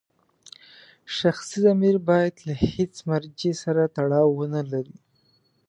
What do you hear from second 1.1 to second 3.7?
شخصي ضمیر باید له هېڅ مرجع